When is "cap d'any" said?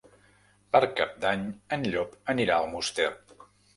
1.01-1.43